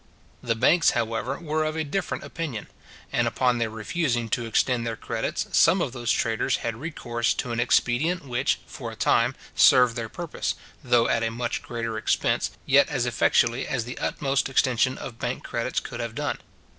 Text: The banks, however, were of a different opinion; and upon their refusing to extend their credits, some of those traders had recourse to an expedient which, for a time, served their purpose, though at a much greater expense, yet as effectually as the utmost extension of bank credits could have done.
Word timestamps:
The 0.41 0.55
banks, 0.55 0.89
however, 0.97 1.37
were 1.39 1.63
of 1.63 1.75
a 1.75 1.83
different 1.83 2.23
opinion; 2.23 2.65
and 3.13 3.27
upon 3.27 3.59
their 3.59 3.69
refusing 3.69 4.29
to 4.29 4.47
extend 4.47 4.83
their 4.83 4.95
credits, 4.95 5.45
some 5.55 5.79
of 5.79 5.91
those 5.91 6.11
traders 6.11 6.55
had 6.65 6.75
recourse 6.75 7.35
to 7.35 7.51
an 7.51 7.59
expedient 7.59 8.25
which, 8.25 8.57
for 8.65 8.89
a 8.91 8.95
time, 8.95 9.35
served 9.53 9.95
their 9.95 10.09
purpose, 10.09 10.55
though 10.83 11.07
at 11.07 11.21
a 11.21 11.29
much 11.29 11.61
greater 11.61 11.99
expense, 11.99 12.49
yet 12.65 12.89
as 12.89 13.05
effectually 13.05 13.67
as 13.67 13.85
the 13.85 13.99
utmost 13.99 14.49
extension 14.49 14.97
of 14.97 15.19
bank 15.19 15.43
credits 15.43 15.79
could 15.79 15.99
have 15.99 16.15
done. 16.15 16.39